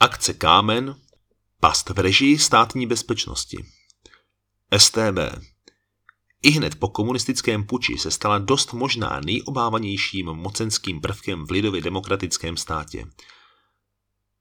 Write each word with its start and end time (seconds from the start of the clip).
Akce 0.00 0.34
Kámen, 0.34 0.96
past 1.60 1.90
v 1.90 1.98
režii 1.98 2.38
státní 2.38 2.86
bezpečnosti. 2.86 3.64
STB. 4.78 5.18
I 6.42 6.50
hned 6.50 6.74
po 6.74 6.88
komunistickém 6.88 7.64
puči 7.64 7.98
se 7.98 8.10
stala 8.10 8.38
dost 8.38 8.72
možná 8.72 9.20
nejobávanějším 9.24 10.26
mocenským 10.26 11.00
prvkem 11.00 11.46
v 11.46 11.50
lidově 11.50 11.80
demokratickém 11.80 12.56
státě. 12.56 13.06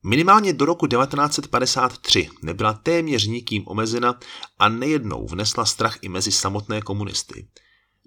Minimálně 0.04 0.54
do 0.54 0.66
roku 0.66 0.88
1953 0.88 2.30
nebyla 2.44 2.74
téměř 2.74 3.28
nikým 3.28 3.64
omezena 3.68 4.20
a 4.60 4.70
nejednou 4.70 5.28
vnesla 5.28 5.66
strach 5.66 5.98
i 6.02 6.10
mezi 6.10 6.32
samotné 6.32 6.82
komunisty. 6.82 7.48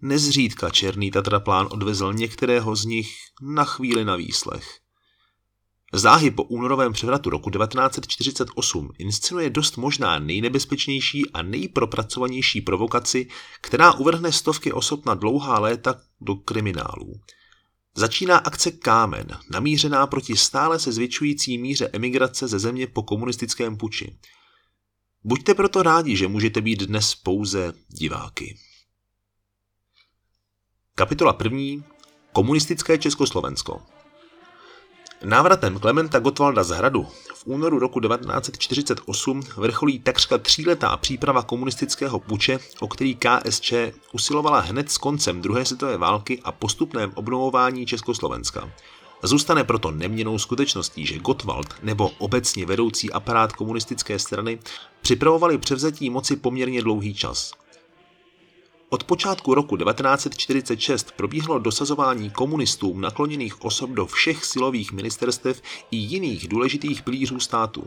Nezřídka 0.02 0.70
černý 0.70 1.10
Tatraplán 1.10 1.68
odvezl 1.70 2.12
některého 2.12 2.76
z 2.76 2.84
nich 2.84 3.16
na 3.42 3.64
chvíli 3.64 4.04
na 4.04 4.16
výslech. 4.16 4.80
Záhy 5.92 6.30
po 6.30 6.42
únorovém 6.42 6.92
převratu 6.92 7.30
roku 7.30 7.50
1948 7.50 8.90
inscenuje 8.98 9.50
dost 9.50 9.76
možná 9.76 10.18
nejnebezpečnější 10.18 11.30
a 11.30 11.42
nejpropracovanější 11.42 12.60
provokaci, 12.60 13.28
která 13.60 13.92
uvrhne 13.92 14.32
stovky 14.32 14.72
osob 14.72 15.06
na 15.06 15.14
dlouhá 15.14 15.58
léta 15.58 16.00
do 16.20 16.34
kriminálů. 16.34 17.20
Začíná 17.94 18.36
akce 18.36 18.70
Kámen, 18.70 19.26
namířená 19.50 20.06
proti 20.06 20.36
stále 20.36 20.78
se 20.78 20.92
zvětšující 20.92 21.58
míře 21.58 21.90
emigrace 21.92 22.48
ze 22.48 22.58
země 22.58 22.86
po 22.86 23.02
komunistickém 23.02 23.76
puči. 23.76 24.16
Buďte 25.24 25.54
proto 25.54 25.82
rádi, 25.82 26.16
že 26.16 26.28
můžete 26.28 26.60
být 26.60 26.82
dnes 26.82 27.14
pouze 27.14 27.72
diváky. 27.88 28.56
Kapitola 30.94 31.32
první. 31.32 31.84
Komunistické 32.32 32.98
Československo. 32.98 33.99
Návratem 35.24 35.78
Klementa 35.78 36.18
Gottwalda 36.18 36.64
z 36.64 36.70
hradu 36.70 37.06
v 37.34 37.46
únoru 37.46 37.78
roku 37.78 38.00
1948 38.00 39.40
vrcholí 39.56 39.98
takřka 39.98 40.38
tříletá 40.38 40.96
příprava 40.96 41.42
komunistického 41.42 42.20
puče, 42.20 42.58
o 42.80 42.88
který 42.88 43.16
KSČ 43.16 43.72
usilovala 44.12 44.60
hned 44.60 44.90
s 44.90 44.98
koncem 44.98 45.42
druhé 45.42 45.64
světové 45.64 45.96
války 45.96 46.40
a 46.44 46.52
postupném 46.52 47.12
obnovování 47.14 47.86
Československa. 47.86 48.72
Zůstane 49.22 49.64
proto 49.64 49.90
neměnou 49.90 50.38
skutečností, 50.38 51.06
že 51.06 51.18
Gottwald 51.18 51.74
nebo 51.82 52.10
obecně 52.18 52.66
vedoucí 52.66 53.12
aparát 53.12 53.52
komunistické 53.52 54.18
strany 54.18 54.58
připravovali 55.02 55.58
převzetí 55.58 56.10
moci 56.10 56.36
poměrně 56.36 56.82
dlouhý 56.82 57.14
čas. 57.14 57.52
Od 58.92 59.04
počátku 59.04 59.54
roku 59.54 59.76
1946 59.76 61.12
probíhalo 61.12 61.58
dosazování 61.58 62.30
komunistům 62.30 63.00
nakloněných 63.00 63.64
osob 63.64 63.90
do 63.90 64.06
všech 64.06 64.44
silových 64.44 64.92
ministerstev 64.92 65.62
i 65.90 65.96
jiných 65.96 66.48
důležitých 66.48 67.02
pilířů 67.02 67.40
státu. 67.40 67.84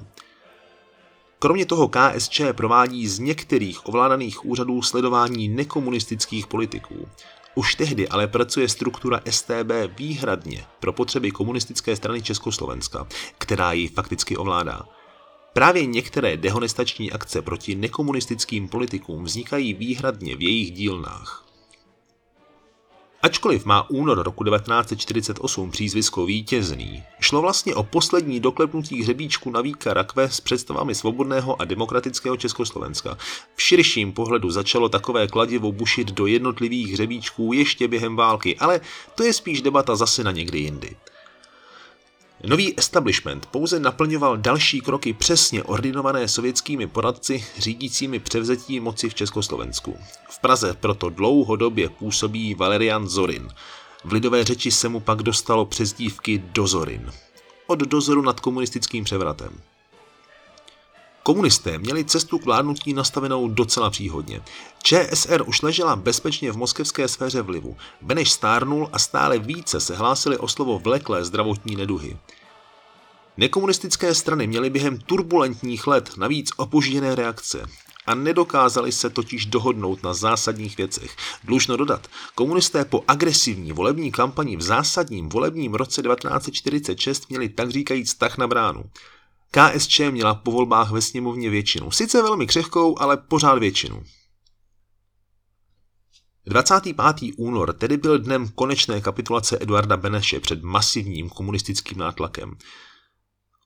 Kromě 1.39 1.65
toho 1.65 1.89
KSČ 1.89 2.41
provádí 2.51 3.07
z 3.07 3.19
některých 3.19 3.87
ovládaných 3.87 4.45
úřadů 4.45 4.81
sledování 4.81 5.47
nekomunistických 5.47 6.47
politiků. 6.47 7.07
Už 7.55 7.75
tehdy 7.75 8.07
ale 8.07 8.27
pracuje 8.27 8.69
struktura 8.69 9.21
STB 9.29 9.71
výhradně 9.97 10.65
pro 10.79 10.93
potřeby 10.93 11.31
komunistické 11.31 11.95
strany 11.95 12.21
Československa, 12.21 13.07
která 13.37 13.71
ji 13.73 13.87
fakticky 13.87 14.37
ovládá. 14.37 14.85
Právě 15.53 15.85
některé 15.85 16.37
dehonestační 16.37 17.11
akce 17.11 17.41
proti 17.41 17.75
nekomunistickým 17.75 18.67
politikům 18.67 19.23
vznikají 19.23 19.73
výhradně 19.73 20.35
v 20.35 20.41
jejich 20.41 20.71
dílnách. 20.71 21.43
Ačkoliv 23.21 23.65
má 23.65 23.89
únor 23.89 24.23
roku 24.23 24.43
1948 24.43 25.71
přízvisko 25.71 26.25
vítězný, 26.25 27.03
šlo 27.19 27.41
vlastně 27.41 27.75
o 27.75 27.83
poslední 27.83 28.39
doklepnutí 28.39 29.01
hřebíčku 29.01 29.51
na 29.51 29.61
víka 29.61 29.93
rakve 29.93 30.29
s 30.29 30.41
představami 30.41 30.95
svobodného 30.95 31.61
a 31.61 31.65
demokratického 31.65 32.37
Československa. 32.37 33.17
V 33.55 33.61
širším 33.61 34.13
pohledu 34.13 34.51
začalo 34.51 34.89
takové 34.89 35.27
kladivo 35.27 35.71
bušit 35.71 36.11
do 36.11 36.25
jednotlivých 36.25 36.93
hřebíčků 36.93 37.53
ještě 37.53 37.87
během 37.87 38.15
války, 38.15 38.58
ale 38.58 38.81
to 39.15 39.23
je 39.23 39.33
spíš 39.33 39.61
debata 39.61 39.95
zase 39.95 40.23
na 40.23 40.31
někdy 40.31 40.59
jindy. 40.59 40.95
Nový 42.48 42.80
establishment 42.80 43.45
pouze 43.45 43.80
naplňoval 43.80 44.37
další 44.37 44.81
kroky 44.81 45.14
přesně 45.14 45.64
ordinované 45.64 46.27
sovětskými 46.27 46.87
poradci 46.87 47.45
řídícími 47.58 48.20
převzetí 48.20 48.80
moci 48.80 49.09
v 49.09 49.14
Československu. 49.14 49.98
V 50.30 50.39
Praze 50.39 50.73
proto 50.73 51.09
dlouhodobě 51.09 51.89
působí 51.89 52.55
Valerian 52.55 53.08
Zorin. 53.08 53.48
V 54.04 54.11
lidové 54.14 54.43
řeči 54.43 54.71
se 54.71 54.89
mu 54.89 54.99
pak 54.99 55.23
dostalo 55.23 55.65
přezdívky 55.65 56.37
Dozorin. 56.37 57.11
Od 57.67 57.80
dozoru 57.80 58.21
nad 58.21 58.39
komunistickým 58.39 59.04
převratem. 59.04 59.60
Komunisté 61.23 61.78
měli 61.78 62.06
cestu 62.06 62.39
k 62.39 62.45
vládnutí 62.45 62.94
nastavenou 62.94 63.48
docela 63.48 63.89
příhodně. 63.89 64.42
ČSR 64.84 65.44
už 65.48 65.61
ležela 65.61 65.95
bezpečně 65.95 66.52
v 66.52 66.58
moskevské 66.58 67.08
sféře 67.08 67.42
vlivu. 67.42 67.78
Beneš 68.02 68.32
stárnul 68.32 68.89
a 68.94 69.00
stále 69.00 69.39
více 69.39 69.80
se 69.80 69.95
hlásili 69.95 70.38
o 70.38 70.48
slovo 70.48 70.80
vleklé 70.80 71.26
zdravotní 71.26 71.76
neduhy. 71.76 72.17
Nekomunistické 73.38 74.16
strany 74.16 74.48
měly 74.48 74.70
během 74.70 74.98
turbulentních 74.98 75.88
let 75.88 76.11
navíc 76.17 76.50
opožděné 76.58 77.16
reakce 77.16 77.66
a 78.05 78.16
nedokázali 78.16 78.92
se 78.92 79.10
totiž 79.10 79.45
dohodnout 79.45 80.04
na 80.04 80.14
zásadních 80.14 80.78
věcech. 80.78 81.16
Dlužno 81.44 81.78
dodat, 81.78 82.08
komunisté 82.36 82.86
po 82.86 83.04
agresivní 83.08 83.72
volební 83.72 84.11
kampani 84.11 84.58
v 84.58 84.61
zásadním 84.61 85.30
volebním 85.30 85.73
roce 85.73 86.02
1946 86.02 87.30
měli 87.30 87.50
tak 87.50 87.70
říkajíc 87.70 88.14
tak 88.14 88.38
na 88.38 88.48
bránu. 88.48 88.84
KSČ 89.55 89.99
měla 90.11 90.36
po 90.36 90.52
volbách 90.52 90.91
ve 90.91 91.02
sněmovně 91.02 91.49
většinu. 91.49 91.91
Sice 91.91 92.21
velmi 92.21 92.47
křehkou, 92.47 92.99
ale 92.99 93.17
pořád 93.17 93.59
většinu. 93.59 94.03
25. 96.45 96.95
únor 97.37 97.73
tedy 97.73 97.97
byl 97.97 98.19
dnem 98.19 98.47
konečné 98.47 99.02
kapitulace 99.02 99.58
Eduarda 99.61 99.97
Beneše 99.97 100.39
před 100.39 100.63
masivním 100.63 101.30
komunistickým 101.30 101.97
nátlakem. 101.97 102.58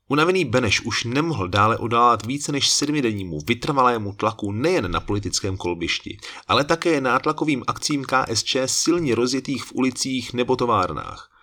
Unavený 0.08 0.46
Beneš 0.46 0.82
už 0.82 1.04
nemohl 1.04 1.48
dále 1.48 1.78
odálat 1.78 2.26
více 2.26 2.52
než 2.52 2.70
sedmidennímu 2.70 3.40
vytrvalému 3.48 4.14
tlaku 4.14 4.52
nejen 4.52 4.92
na 4.92 5.00
politickém 5.00 5.58
kolbišti, 5.58 6.18
ale 6.48 6.64
také 6.64 7.02
nátlakovým 7.02 7.64
akcím 7.68 8.06
KSČ 8.06 8.58
silně 8.66 9.16
rozjetých 9.16 9.64
v 9.64 9.74
ulicích 9.74 10.34
nebo 10.34 10.56
továrnách. 10.56 11.37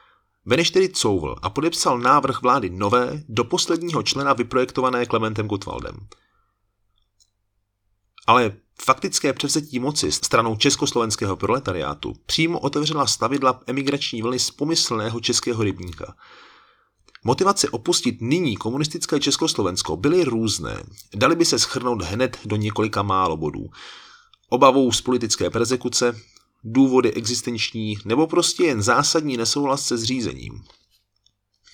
Beneš 0.47 0.71
tedy 0.71 0.89
couvl 0.89 1.37
a 1.43 1.51
podepsal 1.51 1.99
návrh 1.99 2.43
vlády 2.43 2.71
nové, 2.71 3.23
do 3.29 3.45
posledního 3.45 4.03
člena 4.03 4.33
vyprojektované 4.33 5.07
Klementem 5.07 5.47
Gottwaldem. 5.47 6.09
Ale 8.27 8.57
faktické 8.85 9.33
převzetí 9.33 9.79
moci 9.79 10.13
stranou 10.13 10.57
československého 10.57 11.37
proletariátu 11.37 12.13
přímo 12.27 12.59
otevřela 12.59 13.07
stavidla 13.07 13.61
emigrační 13.67 14.23
vlny 14.23 14.39
z 14.39 14.51
pomyslného 14.51 15.21
českého 15.21 15.63
rybníka. 15.63 16.15
Motivace 17.25 17.69
opustit 17.69 18.21
nyní 18.21 18.57
komunistické 18.57 19.21
Československo 19.21 19.97
byly 19.97 20.25
různé. 20.25 20.83
Dali 21.15 21.37
by 21.37 21.45
se 21.45 21.59
schrnout 21.59 22.03
hned 22.03 22.39
do 22.45 22.57
několika 22.57 23.03
málo 23.03 23.37
bodů. 23.37 23.71
Obavou 24.49 24.93
z 24.93 25.01
politické 25.01 25.51
persekuce, 25.51 26.21
důvody 26.65 27.13
existenční 27.13 27.97
nebo 28.05 28.27
prostě 28.27 28.65
jen 28.65 28.83
zásadní 28.83 29.37
nesouhlas 29.37 29.87
se 29.87 29.99
zřízením. 29.99 30.63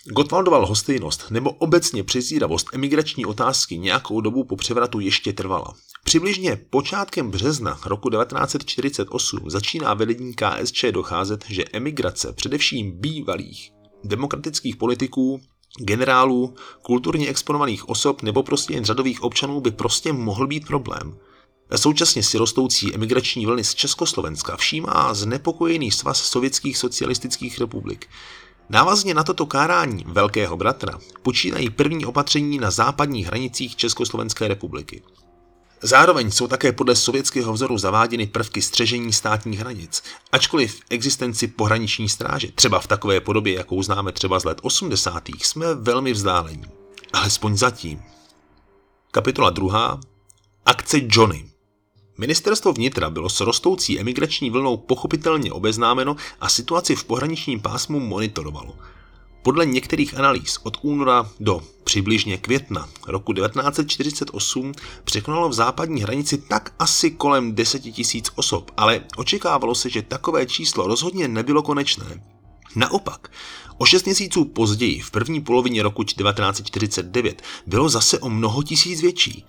Gottwaldova 0.04 0.58
lhostejnost 0.58 1.30
nebo 1.30 1.50
obecně 1.50 2.04
přezíravost 2.04 2.66
emigrační 2.72 3.26
otázky 3.26 3.78
nějakou 3.78 4.20
dobu 4.20 4.44
po 4.44 4.56
převratu 4.56 5.00
ještě 5.00 5.32
trvala. 5.32 5.74
Přibližně 6.04 6.60
počátkem 6.70 7.30
března 7.30 7.80
roku 7.86 8.10
1948 8.10 9.50
začíná 9.50 9.94
vedení 9.94 10.34
KSČ 10.34 10.84
docházet, 10.90 11.44
že 11.48 11.64
emigrace 11.72 12.32
především 12.32 13.00
bývalých 13.00 13.70
demokratických 14.04 14.76
politiků, 14.76 15.40
generálů, 15.78 16.54
kulturně 16.82 17.28
exponovaných 17.28 17.88
osob 17.88 18.22
nebo 18.22 18.42
prostě 18.42 18.74
jen 18.74 18.84
řadových 18.84 19.22
občanů 19.22 19.60
by 19.60 19.70
prostě 19.70 20.12
mohl 20.12 20.46
být 20.46 20.66
problém. 20.66 21.18
Současně 21.76 22.22
si 22.22 22.38
rostoucí 22.38 22.94
emigrační 22.94 23.46
vlny 23.46 23.64
z 23.64 23.74
Československa 23.74 24.56
všímá 24.56 25.14
znepokojený 25.14 25.90
svaz 25.90 26.22
sovětských 26.22 26.78
socialistických 26.78 27.58
republik. 27.58 28.06
Návazně 28.68 29.14
na 29.14 29.24
toto 29.24 29.46
kárání 29.46 30.04
Velkého 30.06 30.56
bratra 30.56 30.98
počínají 31.22 31.70
první 31.70 32.06
opatření 32.06 32.58
na 32.58 32.70
západních 32.70 33.26
hranicích 33.26 33.76
Československé 33.76 34.48
republiky. 34.48 35.02
Zároveň 35.82 36.30
jsou 36.30 36.46
také 36.46 36.72
podle 36.72 36.96
sovětského 36.96 37.52
vzoru 37.52 37.78
zaváděny 37.78 38.26
prvky 38.26 38.62
střežení 38.62 39.12
státních 39.12 39.60
hranic, 39.60 40.02
ačkoliv 40.32 40.80
existenci 40.90 41.48
pohraniční 41.48 42.08
stráže, 42.08 42.52
třeba 42.52 42.80
v 42.80 42.86
takové 42.86 43.20
podobě, 43.20 43.54
jakou 43.54 43.82
známe 43.82 44.12
třeba 44.12 44.40
z 44.40 44.44
let 44.44 44.58
80. 44.62 45.28
jsme 45.28 45.74
velmi 45.74 46.12
vzdálení. 46.12 46.64
Alespoň 47.12 47.56
zatím. 47.56 48.02
Kapitola 49.10 49.50
2. 49.50 50.00
Akce 50.66 51.00
Johnny. 51.08 51.49
Ministerstvo 52.20 52.72
vnitra 52.72 53.10
bylo 53.10 53.28
s 53.28 53.40
rostoucí 53.40 54.00
emigrační 54.00 54.50
vlnou 54.50 54.76
pochopitelně 54.76 55.52
obeznámeno 55.52 56.16
a 56.40 56.48
situaci 56.48 56.96
v 56.96 57.04
pohraničním 57.04 57.60
pásmu 57.60 58.00
monitorovalo. 58.00 58.74
Podle 59.42 59.66
některých 59.66 60.18
analýz 60.18 60.58
od 60.62 60.76
února 60.82 61.30
do 61.40 61.60
přibližně 61.84 62.36
května 62.36 62.88
roku 63.06 63.32
1948 63.32 64.72
překonalo 65.04 65.48
v 65.48 65.52
západní 65.52 66.02
hranici 66.02 66.38
tak 66.38 66.74
asi 66.78 67.10
kolem 67.10 67.54
10 67.54 67.78
tisíc 67.78 68.30
osob, 68.34 68.70
ale 68.76 69.00
očekávalo 69.16 69.74
se, 69.74 69.90
že 69.90 70.02
takové 70.02 70.46
číslo 70.46 70.86
rozhodně 70.86 71.28
nebylo 71.28 71.62
konečné. 71.62 72.22
Naopak, 72.76 73.32
o 73.78 73.84
šest 73.84 74.04
měsíců 74.04 74.44
později, 74.44 75.00
v 75.00 75.10
první 75.10 75.40
polovině 75.40 75.82
roku 75.82 76.04
1949, 76.04 77.42
bylo 77.66 77.88
zase 77.88 78.18
o 78.18 78.28
mnoho 78.28 78.62
tisíc 78.62 79.00
větší. 79.00 79.44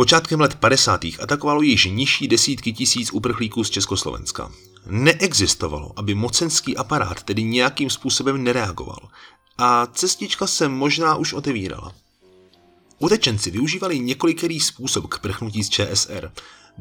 Počátkem 0.00 0.40
let 0.40 0.54
50. 0.54 1.00
atakovalo 1.22 1.62
již 1.62 1.84
nižší 1.84 2.28
desítky 2.28 2.72
tisíc 2.72 3.12
uprchlíků 3.12 3.64
z 3.64 3.70
Československa. 3.70 4.52
Neexistovalo, 4.86 5.92
aby 5.96 6.14
mocenský 6.14 6.76
aparát 6.76 7.22
tedy 7.22 7.42
nějakým 7.42 7.90
způsobem 7.90 8.44
nereagoval 8.44 9.08
a 9.58 9.86
cestička 9.86 10.46
se 10.46 10.68
možná 10.68 11.16
už 11.16 11.32
otevírala. 11.32 11.94
Utečenci 12.98 13.50
využívali 13.50 13.98
několikerý 13.98 14.60
způsob 14.60 15.06
k 15.06 15.18
prchnutí 15.18 15.64
z 15.64 15.68
ČSR. 15.68 16.30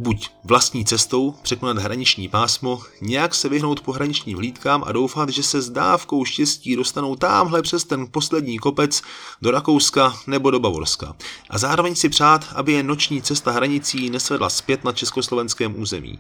Buď 0.01 0.29
vlastní 0.43 0.85
cestou 0.85 1.31
překonat 1.41 1.77
hraniční 1.77 2.27
pásmo, 2.27 2.81
nějak 3.01 3.35
se 3.35 3.49
vyhnout 3.49 3.81
pohraničním 3.81 4.37
hlídkám 4.37 4.83
a 4.87 4.91
doufat, 4.91 5.29
že 5.29 5.43
se 5.43 5.61
s 5.61 5.69
dávkou 5.69 6.25
štěstí 6.25 6.75
dostanou 6.75 7.15
tamhle 7.15 7.61
přes 7.61 7.83
ten 7.83 8.07
poslední 8.11 8.59
kopec 8.59 9.01
do 9.41 9.51
Rakouska 9.51 10.17
nebo 10.27 10.51
do 10.51 10.59
Bavorska. 10.59 11.15
A 11.49 11.57
zároveň 11.57 11.95
si 11.95 12.09
přát, 12.09 12.45
aby 12.55 12.71
je 12.71 12.83
noční 12.83 13.21
cesta 13.21 13.51
hranicí 13.51 14.09
nesvedla 14.09 14.49
zpět 14.49 14.83
na 14.83 14.91
československém 14.91 15.81
území. 15.81 16.19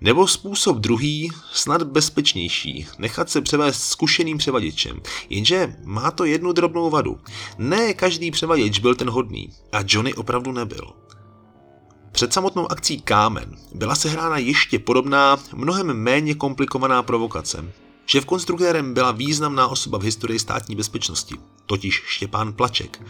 Nebo 0.00 0.28
způsob 0.28 0.76
druhý, 0.76 1.30
snad 1.52 1.82
bezpečnější, 1.82 2.86
nechat 2.98 3.30
se 3.30 3.40
převést 3.40 3.82
zkušeným 3.82 4.38
převaděčem. 4.38 5.00
Jenže 5.28 5.76
má 5.84 6.10
to 6.10 6.24
jednu 6.24 6.52
drobnou 6.52 6.90
vadu. 6.90 7.18
Ne 7.58 7.94
každý 7.94 8.30
převaděč 8.30 8.78
byl 8.78 8.94
ten 8.94 9.10
hodný 9.10 9.50
a 9.72 9.78
Johnny 9.86 10.14
opravdu 10.14 10.52
nebyl. 10.52 10.92
Před 12.20 12.32
samotnou 12.32 12.72
akcí 12.72 13.00
Kámen 13.00 13.56
byla 13.74 13.94
sehrána 13.94 14.38
ještě 14.38 14.78
podobná, 14.78 15.38
mnohem 15.54 15.86
méně 15.86 16.34
komplikovaná 16.34 17.02
provokace. 17.02 17.72
Šéf 18.06 18.24
konstruktérem 18.24 18.94
byla 18.94 19.12
významná 19.12 19.68
osoba 19.68 19.98
v 19.98 20.02
historii 20.02 20.38
státní 20.38 20.76
bezpečnosti, 20.76 21.34
totiž 21.66 22.02
Štěpán 22.06 22.52
Plaček. 22.52 23.02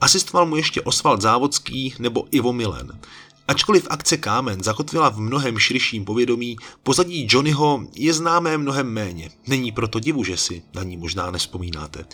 Asistoval 0.00 0.46
mu 0.46 0.56
ještě 0.56 0.82
Osvald 0.82 1.20
Závodský 1.20 1.94
nebo 1.98 2.26
Ivo 2.30 2.52
Milen. 2.52 3.00
Ačkoliv 3.48 3.86
akce 3.90 4.16
Kámen 4.16 4.62
zakotvila 4.62 5.08
v 5.08 5.20
mnohem 5.20 5.58
širším 5.58 6.04
povědomí, 6.04 6.56
pozadí 6.82 7.26
Johnnyho 7.30 7.86
je 7.94 8.12
známé 8.12 8.58
mnohem 8.58 8.86
méně. 8.86 9.30
Není 9.46 9.72
proto 9.72 10.00
divu, 10.00 10.24
že 10.24 10.36
si 10.36 10.62
na 10.74 10.82
ní 10.82 10.96
možná 10.96 11.30
nespomínáte. 11.30 12.04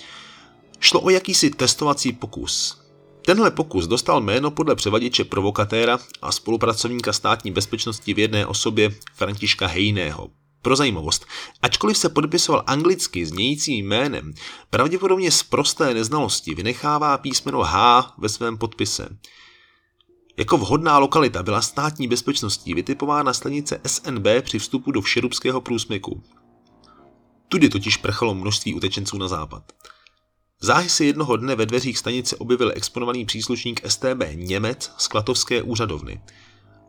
Šlo 0.80 1.00
o 1.00 1.10
jakýsi 1.10 1.50
testovací 1.50 2.12
pokus. 2.12 2.87
Tenhle 3.28 3.50
pokus 3.50 3.86
dostal 3.86 4.20
jméno 4.20 4.50
podle 4.50 4.74
převaděče 4.74 5.24
provokatéra 5.24 5.98
a 6.22 6.32
spolupracovníka 6.32 7.12
státní 7.12 7.50
bezpečnosti 7.50 8.14
v 8.14 8.18
jedné 8.18 8.46
osobě 8.46 8.94
Františka 9.14 9.66
Hejného. 9.66 10.30
Pro 10.62 10.76
zajímavost, 10.76 11.26
ačkoliv 11.62 11.98
se 11.98 12.08
podpisoval 12.08 12.64
anglicky 12.66 13.26
znějícím 13.26 13.86
jménem, 13.86 14.34
pravděpodobně 14.70 15.30
z 15.30 15.42
prosté 15.42 15.94
neznalosti 15.94 16.54
vynechává 16.54 17.18
písmeno 17.18 17.62
H 17.62 18.14
ve 18.18 18.28
svém 18.28 18.58
podpise. 18.58 19.08
Jako 20.36 20.58
vhodná 20.58 20.98
lokalita 20.98 21.42
byla 21.42 21.62
státní 21.62 22.08
bezpečností 22.08 22.74
vytipována 22.74 23.32
stanice 23.32 23.80
SNB 23.86 24.26
při 24.42 24.58
vstupu 24.58 24.92
do 24.92 25.00
Všerubského 25.00 25.60
průsmyku. 25.60 26.22
Tudy 27.48 27.68
totiž 27.68 27.96
prchalo 27.96 28.34
množství 28.34 28.74
utečenců 28.74 29.18
na 29.18 29.28
západ. 29.28 29.72
Záhy 30.60 30.88
se 30.88 31.04
jednoho 31.04 31.36
dne 31.36 31.56
ve 31.56 31.66
dveřích 31.66 31.98
stanice 31.98 32.36
objevil 32.36 32.72
exponovaný 32.74 33.24
příslušník 33.24 33.80
STB 33.90 34.22
Němec 34.34 34.92
z 34.98 35.08
Klatovské 35.08 35.62
úřadovny. 35.62 36.20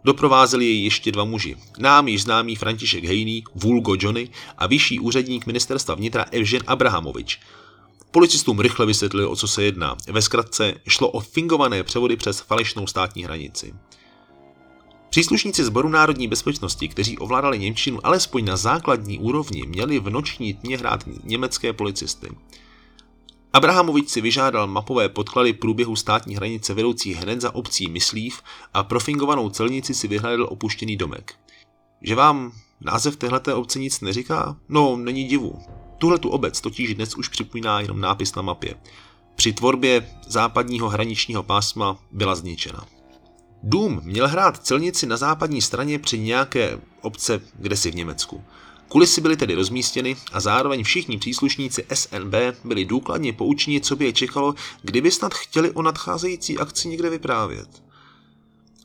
Doprovázeli 0.04 0.66
jej 0.66 0.84
ještě 0.84 1.12
dva 1.12 1.24
muži. 1.24 1.58
Nám 1.78 2.08
již 2.08 2.24
známý 2.24 2.56
František 2.56 3.04
Hejný, 3.04 3.44
Vulgo 3.56 3.96
Johnny 4.00 4.30
a 4.58 4.68
vyšší 4.68 5.00
úředník 5.00 5.46
ministerstva 5.46 5.96
vnitra 5.96 6.26
Evžen 6.32 6.64
Abrahamovič– 6.68 7.40
Policistům 8.12 8.60
rychle 8.60 8.86
vysvětlili, 8.86 9.26
o 9.26 9.36
co 9.36 9.48
se 9.48 9.64
jedná. 9.64 9.98
Ve 10.08 10.22
zkratce 10.22 10.74
šlo 10.88 11.10
o 11.10 11.20
fingované 11.20 11.84
převody 11.84 12.16
přes 12.16 12.40
falešnou 12.40 12.88
státní 12.88 13.24
hranici. 13.24 13.74
Příslušníci 15.10 15.64
Sboru 15.64 15.90
národní 15.90 16.28
bezpečnosti, 16.28 16.88
kteří 16.88 17.18
ovládali 17.18 17.60
Němčinu 17.60 18.06
alespoň 18.06 18.46
na 18.46 18.58
základní 18.58 19.20
úrovni, 19.20 19.64
měli 19.68 20.00
v 20.00 20.10
noční 20.10 20.54
tmě 20.54 20.78
hrát 20.78 21.04
německé 21.24 21.74
policisty. 21.74 22.28
Abrahamovič 23.54 24.10
si 24.10 24.22
vyžádal 24.22 24.68
mapové 24.68 25.10
podklady 25.10 25.54
průběhu 25.54 25.96
státní 25.96 26.36
hranice 26.36 26.74
vedoucí 26.74 27.14
hned 27.14 27.42
za 27.42 27.56
obcí 27.56 27.88
Myslív 27.88 28.42
a 28.74 28.84
pro 28.84 29.00
fingovanou 29.00 29.50
celnici 29.50 29.94
si 29.94 30.08
vyhlédl 30.08 30.48
opuštěný 30.50 30.98
domek. 30.98 31.34
Že 32.02 32.16
vám 32.16 32.52
název 32.82 33.16
téhleté 33.16 33.54
obce 33.54 33.80
nic 33.80 34.02
neříká? 34.02 34.58
No, 34.70 34.98
není 34.98 35.24
divu. 35.24 35.60
Tuhle 35.98 36.18
tu 36.18 36.30
obec 36.30 36.62
totiž 36.62 36.96
dnes 36.96 37.16
už 37.16 37.28
připomíná 37.28 37.82
jenom 37.82 38.02
nápis 38.02 38.36
na 38.36 38.42
mapě. 38.42 38.76
Při 39.36 39.54
tvorbě 39.54 40.10
západního 40.28 40.90
hraničního 40.90 41.44
pásma 41.44 41.98
byla 42.12 42.36
zničena. 42.36 42.86
Dům 43.64 44.02
měl 44.04 44.28
hrát 44.28 44.58
celnici 44.58 45.06
na 45.06 45.18
západní 45.18 45.62
straně 45.62 46.00
při 46.00 46.20
nějaké 46.20 46.80
obce 47.02 47.42
kdesi 47.54 47.92
v 47.92 47.96
Německu. 47.96 48.44
Kulisy 48.90 49.22
byly 49.22 49.38
tedy 49.38 49.56
rozmístěny 49.56 50.16
a 50.32 50.40
zároveň 50.40 50.84
všichni 50.84 51.18
příslušníci 51.18 51.86
SNB 51.94 52.34
byli 52.64 52.86
důkladně 52.86 53.34
poučeni, 53.34 53.82
co 53.82 53.96
by 53.96 54.06
je 54.06 54.14
čekalo, 54.14 54.56
kdyby 54.82 55.12
snad 55.12 55.34
chtěli 55.34 55.72
o 55.72 55.82
nadcházející 55.82 56.58
akci 56.58 56.88
někde 56.88 57.10
vyprávět. 57.10 57.84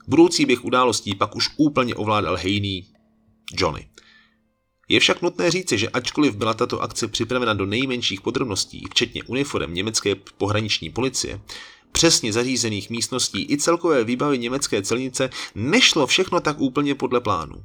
Budoucí 0.08 0.46
běh 0.46 0.64
událostí 0.64 1.14
pak 1.14 1.36
už 1.36 1.50
úplně 1.56 1.94
ovládal 1.94 2.36
hejný 2.36 2.86
Johnny. 3.52 3.88
Je 4.88 5.00
však 5.00 5.22
nutné 5.22 5.50
říci, 5.50 5.78
že 5.78 5.88
ačkoliv 5.88 6.36
byla 6.36 6.54
tato 6.54 6.82
akce 6.82 7.08
připravena 7.08 7.54
do 7.54 7.66
nejmenších 7.66 8.20
podrobností, 8.20 8.84
včetně 8.90 9.22
uniform 9.22 9.74
německé 9.74 10.14
pohraniční 10.14 10.90
policie, 10.90 11.40
přesně 11.92 12.32
zařízených 12.32 12.90
místností 12.90 13.46
i 13.50 13.56
celkové 13.56 14.04
výbavy 14.04 14.38
německé 14.38 14.82
celnice, 14.82 15.30
nešlo 15.54 16.06
všechno 16.06 16.40
tak 16.40 16.60
úplně 16.60 16.94
podle 16.94 17.20
plánu. 17.20 17.64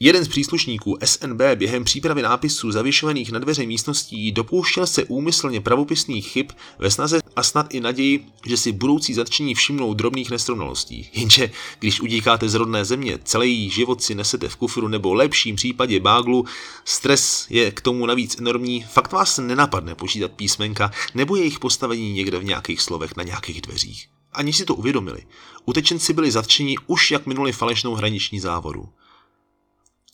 Jeden 0.00 0.24
z 0.24 0.28
příslušníků 0.28 0.98
SNB 1.04 1.40
během 1.54 1.84
přípravy 1.84 2.22
nápisů 2.22 2.72
zavěšovaných 2.72 3.32
na 3.32 3.38
dveře 3.38 3.66
místností 3.66 4.32
dopouštěl 4.32 4.86
se 4.86 5.04
úmyslně 5.04 5.60
pravopisných 5.60 6.28
chyb 6.28 6.50
ve 6.78 6.90
snaze 6.90 7.20
a 7.36 7.42
snad 7.42 7.74
i 7.74 7.80
naději, 7.80 8.26
že 8.46 8.56
si 8.56 8.72
budoucí 8.72 9.14
zatčení 9.14 9.54
všimnou 9.54 9.94
drobných 9.94 10.30
nesrovnalostí. 10.30 11.10
Jenže 11.12 11.50
když 11.78 12.00
udíkáte 12.00 12.48
z 12.48 12.54
rodné 12.54 12.84
země, 12.84 13.18
celý 13.24 13.70
život 13.70 14.02
si 14.02 14.14
nesete 14.14 14.48
v 14.48 14.56
kufru 14.56 14.88
nebo 14.88 15.14
lepším 15.14 15.56
případě 15.56 16.00
báglu, 16.00 16.44
stres 16.84 17.46
je 17.50 17.72
k 17.72 17.80
tomu 17.80 18.06
navíc 18.06 18.38
enormní, 18.38 18.82
fakt 18.82 19.12
vás 19.12 19.38
nenapadne 19.38 19.94
počítat 19.94 20.32
písmenka 20.32 20.90
nebo 21.14 21.36
jejich 21.36 21.58
postavení 21.58 22.12
někde 22.12 22.38
v 22.38 22.44
nějakých 22.44 22.82
slovech 22.82 23.16
na 23.16 23.22
nějakých 23.22 23.60
dveřích. 23.62 24.08
Ani 24.32 24.52
si 24.52 24.64
to 24.64 24.74
uvědomili. 24.74 25.22
Utečenci 25.64 26.12
byli 26.12 26.30
zatčeni 26.30 26.76
už 26.86 27.10
jak 27.10 27.26
minuli 27.26 27.52
falešnou 27.52 27.94
hraniční 27.94 28.40
závodu. 28.40 28.88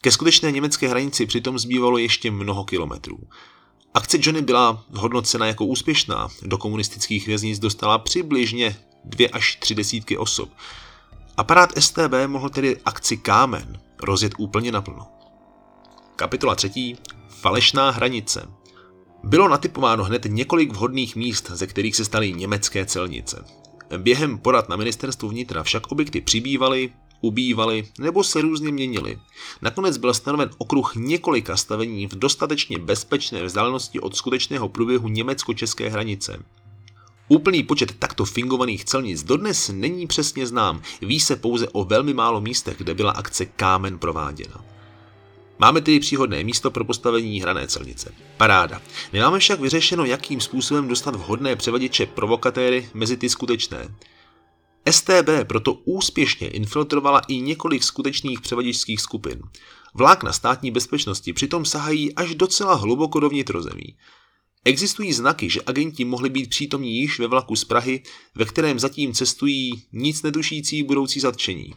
Ke 0.04 0.11
skutečné 0.11 0.52
německé 0.52 0.88
hranici 0.88 1.26
přitom 1.26 1.59
zbývalo 1.59 1.99
ještě 1.99 2.30
mnoho 2.30 2.64
kilometrů. 2.64 3.18
Akce 3.94 4.18
Johnny 4.21 4.42
byla 4.42 4.85
hodnocena 4.94 5.47
jako 5.47 5.64
úspěšná. 5.64 6.28
Do 6.42 6.59
komunistických 6.59 7.26
věznic 7.26 7.59
dostala 7.59 7.99
přibližně 7.99 8.76
dvě 9.04 9.28
až 9.28 9.56
tři 9.56 9.75
desítky 9.75 10.18
osob. 10.18 10.50
Aparát 11.37 11.73
STB 11.78 12.12
mohl 12.26 12.50
tedy 12.50 12.76
akci 12.85 13.16
Kámen 13.16 13.80
rozjet 14.02 14.32
úplně 14.38 14.73
naplno. 14.73 15.06
Kapitola 16.16 16.54
třetí. 16.54 16.97
Falešná 17.28 17.90
hranice. 17.90 18.49
Bylo 19.25 19.49
natypováno 19.49 20.04
hned 20.04 20.26
několik 20.28 20.73
vhodných 20.73 21.16
míst, 21.16 21.50
ze 21.50 21.66
kterých 21.66 21.97
se 21.97 22.04
staly 22.04 22.32
německé 22.32 22.87
celnice. 22.87 23.44
Během 23.99 24.38
porad 24.38 24.68
na 24.68 24.76
ministerstvu 24.76 25.28
vnitra 25.28 25.62
však 25.62 25.92
objekty 25.92 26.21
přibývaly, 26.21 26.92
ubývaly 27.22 27.88
nebo 27.98 28.24
se 28.24 28.40
různě 28.40 28.72
měnily. 28.72 29.18
Nakonec 29.62 29.96
byl 29.96 30.14
stanoven 30.14 30.50
okruh 30.58 30.96
několika 30.96 31.56
stavení 31.56 32.06
v 32.06 32.18
dostatečně 32.18 32.78
bezpečné 32.78 33.44
vzdálenosti 33.44 34.00
od 34.00 34.16
skutečného 34.16 34.68
průběhu 34.68 35.08
německo-české 35.08 35.88
hranice. 35.88 36.42
Úplný 37.28 37.62
počet 37.62 37.92
takto 37.98 38.24
fingovaných 38.24 38.84
celnic 38.84 39.22
dodnes 39.22 39.70
není 39.74 40.06
přesně 40.06 40.46
znám, 40.46 40.82
ví 41.00 41.20
se 41.20 41.36
pouze 41.36 41.68
o 41.68 41.84
velmi 41.84 42.14
málo 42.14 42.40
místech, 42.40 42.78
kde 42.78 42.94
byla 42.94 43.12
akce 43.12 43.46
Kámen 43.46 43.98
prováděna. 43.98 44.64
Máme 45.58 45.80
tedy 45.80 46.00
příhodné 46.00 46.44
místo 46.44 46.70
pro 46.70 46.84
postavení 46.84 47.40
hrané 47.40 47.68
celnice. 47.68 48.14
Paráda. 48.36 48.82
Nemáme 49.12 49.38
však 49.38 49.60
vyřešeno, 49.60 50.04
jakým 50.04 50.40
způsobem 50.40 50.88
dostat 50.88 51.16
vhodné 51.16 51.56
převaděče 51.56 52.06
provokatéry 52.06 52.88
mezi 52.94 53.16
ty 53.16 53.28
skutečné. 53.28 53.88
STB 54.90 55.44
proto 55.46 55.74
úspěšně 55.74 56.48
infiltrovala 56.48 57.20
i 57.28 57.40
několik 57.40 57.82
skutečných 57.82 58.40
převaděčských 58.40 59.00
skupin. 59.00 59.42
Vlákna 59.94 60.32
státní 60.32 60.70
bezpečnosti 60.70 61.32
přitom 61.32 61.64
sahají 61.64 62.14
až 62.14 62.34
docela 62.34 62.74
hluboko 62.74 63.20
do 63.20 63.28
vnitrozemí. 63.28 63.96
Existují 64.64 65.12
znaky, 65.12 65.50
že 65.50 65.60
agenti 65.66 66.04
mohli 66.04 66.30
být 66.30 66.50
přítomní 66.50 67.00
již 67.00 67.18
ve 67.18 67.26
vlaku 67.26 67.56
z 67.56 67.64
Prahy, 67.64 68.02
ve 68.34 68.44
kterém 68.44 68.78
zatím 68.78 69.12
cestují 69.12 69.82
nic 69.92 70.22
netušící 70.22 70.82
budoucí 70.82 71.20
zatčení. 71.20 71.74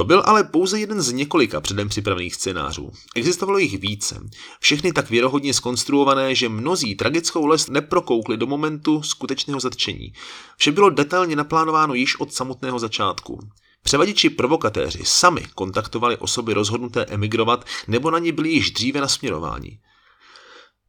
To 0.00 0.04
byl 0.04 0.22
ale 0.26 0.44
pouze 0.44 0.80
jeden 0.80 1.02
z 1.02 1.12
několika 1.12 1.60
předem 1.60 1.88
připravených 1.88 2.34
scénářů. 2.34 2.90
Existovalo 3.16 3.58
jich 3.58 3.78
více. 3.78 4.20
Všechny 4.60 4.92
tak 4.92 5.10
věrohodně 5.10 5.54
skonstruované, 5.54 6.34
že 6.34 6.48
mnozí 6.48 6.94
tragickou 6.94 7.46
les 7.46 7.68
neprokoukli 7.68 8.36
do 8.36 8.46
momentu 8.46 9.02
skutečného 9.02 9.60
zatčení. 9.60 10.12
Vše 10.56 10.72
bylo 10.72 10.90
detailně 10.90 11.36
naplánováno 11.36 11.94
již 11.94 12.20
od 12.20 12.32
samotného 12.32 12.78
začátku. 12.78 13.40
Převaděči 13.82 14.30
provokatéři 14.30 15.00
sami 15.04 15.46
kontaktovali 15.54 16.16
osoby 16.16 16.54
rozhodnuté 16.54 17.04
emigrovat 17.04 17.64
nebo 17.88 18.10
na 18.10 18.18
ně 18.18 18.32
byli 18.32 18.50
již 18.50 18.70
dříve 18.70 19.00
nasměrováni. 19.00 19.78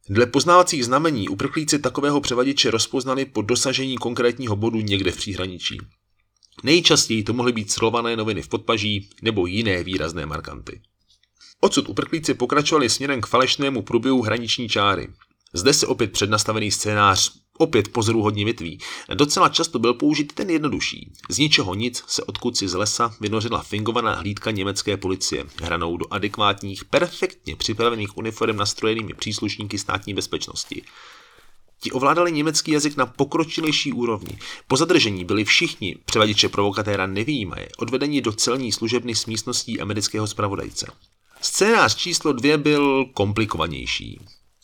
Dle 0.09 0.25
poznávacích 0.25 0.85
znamení 0.85 1.29
uprchlíci 1.29 1.79
takového 1.79 2.21
převaděče 2.21 2.71
rozpoznali 2.71 3.25
po 3.25 3.41
dosažení 3.41 3.97
konkrétního 3.97 4.55
bodu 4.55 4.79
někde 4.81 5.11
v 5.11 5.17
příhraničí. 5.17 5.77
Nejčastěji 6.63 7.23
to 7.23 7.33
mohly 7.33 7.51
být 7.51 7.71
srlované 7.71 8.15
noviny 8.15 8.41
v 8.41 8.47
podpaží 8.47 9.09
nebo 9.21 9.45
jiné 9.45 9.83
výrazné 9.83 10.25
markanty. 10.25 10.81
Odsud 11.59 11.89
uprchlíci 11.89 12.33
pokračovali 12.33 12.89
směrem 12.89 13.21
k 13.21 13.27
falešnému 13.27 13.81
průběhu 13.81 14.21
hraniční 14.21 14.69
čáry. 14.69 15.07
Zde 15.53 15.73
se 15.73 15.87
opět 15.87 16.11
přednastavený 16.11 16.71
scénář 16.71 17.41
opět 17.57 17.87
pozoruhodně 17.87 18.45
větví. 18.45 18.79
Docela 19.13 19.49
často 19.49 19.79
byl 19.79 19.93
použit 19.93 20.33
ten 20.33 20.49
jednodušší. 20.49 21.11
Z 21.29 21.37
ničeho 21.37 21.75
nic 21.75 22.03
se 22.07 22.23
odkud 22.23 22.57
si 22.57 22.67
z 22.67 22.73
lesa 22.73 23.15
vynořila 23.21 23.63
fingovaná 23.63 24.13
hlídka 24.13 24.51
německé 24.51 24.97
policie, 24.97 25.45
hranou 25.61 25.97
do 25.97 26.05
adekvátních, 26.11 26.85
perfektně 26.85 27.55
připravených 27.55 28.17
uniform 28.17 28.57
nastrojenými 28.57 29.13
příslušníky 29.13 29.77
státní 29.77 30.13
bezpečnosti. 30.13 30.83
Ti 31.83 31.91
ovládali 31.91 32.31
německý 32.31 32.71
jazyk 32.71 32.97
na 32.97 33.05
pokročilejší 33.05 33.93
úrovni. 33.93 34.39
Po 34.67 34.77
zadržení 34.77 35.25
byli 35.25 35.45
všichni 35.45 35.95
převaděče 36.05 36.49
provokatéra 36.49 37.07
nevýjímaje 37.07 37.69
odvedeni 37.77 38.21
do 38.21 38.31
celní 38.31 38.71
služebny 38.71 39.15
s 39.15 39.25
místností 39.25 39.81
amerického 39.81 40.27
zpravodajce. 40.27 40.87
Scénář 41.41 41.95
číslo 41.95 42.33
dvě 42.33 42.57
byl 42.57 43.05
komplikovanější. 43.05 44.19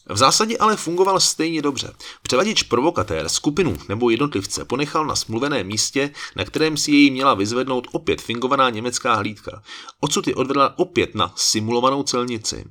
V 0.10 0.18
zásadě 0.18 0.58
ale 0.58 0.76
fungoval 0.76 1.20
stejně 1.20 1.62
dobře. 1.62 1.94
Převaděč 2.22 2.64
provokatér 2.64 3.30
skupinu 3.30 3.78
nebo 3.90 4.10
jednotlivce 4.10 4.66
ponechal 4.66 5.06
na 5.06 5.16
smluveném 5.16 5.68
místě, 5.68 6.12
na 6.36 6.46
kterém 6.46 6.78
si 6.78 6.92
jej 6.92 7.12
měla 7.12 7.34
vyzvednout 7.34 7.88
opět 7.92 8.22
fingovaná 8.22 8.70
německá 8.70 9.16
hlídka. 9.16 9.62
Odsud 10.00 10.28
ji 10.28 10.34
odvedla 10.34 10.80
opět 10.80 11.16
na 11.16 11.34
simulovanou 11.36 12.04
celnici. 12.04 12.66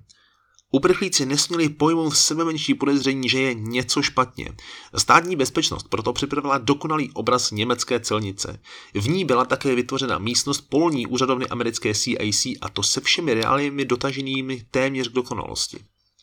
Uprchlíci 0.76 1.26
nesměli 1.26 1.68
pojmout 1.68 2.10
sebe 2.10 2.44
menší 2.44 2.74
podezření, 2.74 3.28
že 3.28 3.40
je 3.40 3.54
něco 3.54 4.02
špatně. 4.02 4.48
Státní 4.96 5.36
bezpečnost 5.36 5.88
proto 5.88 6.12
připravila 6.12 6.58
dokonalý 6.58 7.10
obraz 7.14 7.50
německé 7.50 8.00
celnice. 8.00 8.60
V 8.94 9.08
ní 9.08 9.24
byla 9.24 9.44
také 9.44 9.74
vytvořena 9.74 10.18
místnost 10.18 10.60
polní 10.60 11.06
úřadovny 11.06 11.46
americké 11.46 11.94
CIC 11.94 12.46
a 12.60 12.68
to 12.72 12.82
se 12.82 13.00
všemi 13.00 13.34
reáliemi 13.34 13.84
dotaženými 13.84 14.66
téměř 14.70 15.08
k 15.08 15.12
dokonalosti. 15.12 15.78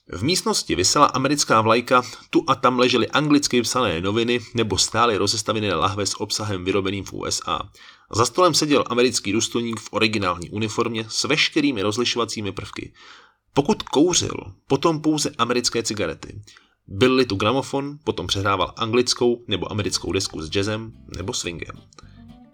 V 0.08 0.24
místnosti 0.24 0.76
vysela 0.76 1.06
americká 1.06 1.62
vlajka, 1.62 2.04
tu 2.30 2.44
a 2.48 2.56
tam 2.56 2.80
ležely 2.80 3.08
anglicky 3.08 3.62
psané 3.62 4.02
noviny 4.02 4.40
nebo 4.54 4.78
stály 4.78 5.18
rozestavené 5.18 5.76
lahve 5.76 6.06
s 6.06 6.22
obsahem 6.22 6.66
vyrobeným 6.66 7.04
v 7.04 7.14
USA. 7.14 7.70
Za 8.16 8.26
stolem 8.26 8.54
seděl 8.54 8.84
americký 8.88 9.32
důstojník 9.32 9.80
v 9.80 9.90
originální 9.92 10.50
uniformě 10.50 11.06
s 11.10 11.24
veškerými 11.24 11.82
rozlišovacími 11.82 12.52
prvky. 12.52 12.94
Pokud 13.54 13.84
kouřil, 13.84 14.38
potom 14.68 15.02
pouze 15.02 15.32
americké 15.38 15.84
cigarety. 15.84 16.42
Byl-li 16.88 17.26
tu 17.26 17.36
gramofon, 17.36 17.98
potom 18.04 18.28
přehrával 18.28 18.74
anglickou 18.78 19.44
nebo 19.48 19.72
americkou 19.72 20.12
desku 20.12 20.42
s 20.42 20.50
jazzem 20.50 20.94
nebo 21.18 21.34
swingem. 21.34 21.76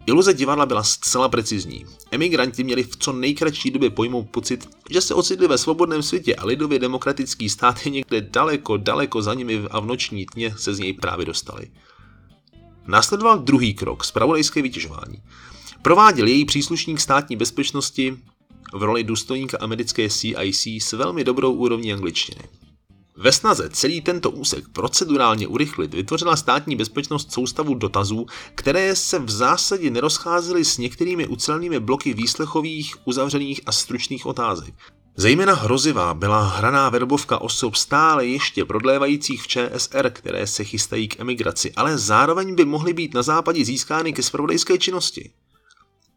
Iluze 0.06 0.34
divadla 0.34 0.66
byla 0.66 0.84
zcela 0.84 1.30
precizní. 1.30 1.86
Emigranti 2.12 2.64
měli 2.64 2.84
v 2.84 2.98
co 2.98 3.14
nejkratší 3.14 3.72
době 3.72 3.90
pojmout 3.90 4.30
pocit, 4.30 4.70
že 4.90 5.02
se 5.02 5.14
ocitli 5.14 5.48
ve 5.48 5.58
svobodném 5.58 6.04
světě 6.04 6.36
a 6.36 6.46
lidově 6.46 6.80
demokratický 6.80 7.50
stát 7.50 7.86
je 7.86 7.92
někde 7.92 8.22
daleko, 8.22 8.78
daleko 8.78 9.22
za 9.22 9.34
nimi 9.34 9.62
a 9.72 9.80
v 9.80 9.86
noční 9.86 10.26
tmě 10.26 10.54
se 10.58 10.74
z 10.74 10.80
něj 10.80 10.94
právě 10.94 11.26
dostali. 11.26 11.72
Následoval 12.88 13.40
druhý 13.40 13.74
krok, 13.74 14.04
spravodajské 14.04 14.62
vytěžování. 14.62 15.22
Prováděl 15.82 16.28
její 16.28 16.46
příslušník 16.46 17.00
státní 17.00 17.36
bezpečnosti 17.36 18.18
v 18.74 18.84
roli 18.84 19.04
důstojníka 19.04 19.58
americké 19.62 20.10
CIC 20.10 20.68
s 20.68 20.94
velmi 20.94 21.24
dobrou 21.24 21.54
úrovní 21.54 21.94
angličtiny. 21.94 22.42
Ve 23.22 23.32
snaze 23.32 23.70
celý 23.70 24.02
tento 24.02 24.32
úsek 24.32 24.70
procedurálně 24.74 25.48
urychlit 25.48 25.94
vytvořila 25.94 26.36
státní 26.36 26.76
bezpečnost 26.76 27.32
soustavu 27.32 27.74
dotazů, 27.74 28.26
které 28.56 28.96
se 28.96 29.20
v 29.20 29.30
zásadě 29.30 29.90
nerozcházely 29.90 30.66
s 30.66 30.78
některými 30.78 31.28
ucelenými 31.28 31.80
bloky 31.80 32.14
výslechových, 32.14 32.96
uzavřených 33.06 33.62
a 33.66 33.72
stručných 33.72 34.26
otázek. 34.26 34.74
Zejména 35.16 35.54
hrozivá 35.54 36.14
byla 36.14 36.48
hraná 36.48 36.90
verbovka 36.90 37.42
osob 37.42 37.76
stále 37.76 38.26
ještě 38.26 38.66
prodlévajících 38.66 39.42
v 39.42 39.48
ČSR, 39.48 40.10
které 40.10 40.48
se 40.48 40.64
chystají 40.64 41.08
k 41.08 41.20
emigraci, 41.20 41.72
ale 41.76 41.98
zároveň 41.98 42.56
by 42.56 42.66
mohly 42.66 42.94
být 42.94 43.14
na 43.14 43.24
západě 43.24 43.66
získány 43.66 44.14
ke 44.14 44.24
spravodajské 44.24 44.78
činnosti. 44.78 45.32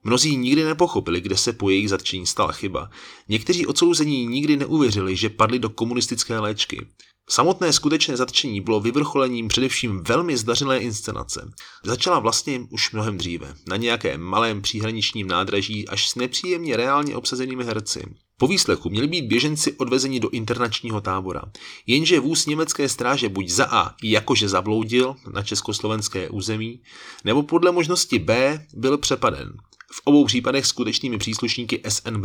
Mnozí 0.04 0.36
nikdy 0.36 0.64
nepochopili, 0.64 1.20
kde 1.20 1.36
se 1.36 1.52
po 1.52 1.70
jejich 1.70 1.88
zatčení 1.88 2.26
stala 2.26 2.52
chyba. 2.52 2.90
Někteří 3.28 3.66
odsouzení 3.66 4.26
nikdy 4.26 4.56
neuvěřili, 4.56 5.16
že 5.16 5.30
padli 5.30 5.58
do 5.58 5.70
komunistické 5.70 6.38
léčky. 6.38 6.86
Samotné 7.28 7.72
skutečné 7.72 8.16
zatčení 8.16 8.60
bylo 8.60 8.80
vyvrcholením 8.80 9.48
především 9.48 10.02
velmi 10.02 10.36
zdařilé 10.36 10.78
inscenace. 10.78 11.50
Začala 11.84 12.18
vlastně 12.18 12.60
už 12.70 12.92
mnohem 12.92 13.18
dříve, 13.18 13.54
na 13.68 13.76
nějakém 13.76 14.20
malém 14.20 14.62
příhraničním 14.62 15.26
nádraží 15.26 15.88
až 15.88 16.08
s 16.08 16.14
nepříjemně 16.14 16.76
reálně 16.76 17.16
obsazenými 17.16 17.64
herci. 17.64 18.02
Po 18.38 18.46
výslechu 18.46 18.90
měli 18.90 19.06
být 19.06 19.24
běženci 19.24 19.72
odvezeni 19.72 20.20
do 20.20 20.30
internačního 20.30 21.00
tábora. 21.00 21.42
Jenže 21.86 22.20
vůz 22.20 22.46
německé 22.46 22.88
stráže 22.88 23.28
buď 23.28 23.48
za 23.48 23.66
A 23.70 23.94
jakože 24.02 24.48
zabloudil 24.48 25.16
na 25.32 25.42
československé 25.42 26.28
území, 26.28 26.82
nebo 27.24 27.42
podle 27.42 27.72
možnosti 27.72 28.18
B 28.18 28.66
byl 28.74 28.98
přepaden 28.98 29.52
v 29.94 30.00
obou 30.04 30.24
případech 30.24 30.66
skutečnými 30.66 31.18
příslušníky 31.18 31.82
SNB. 31.88 32.24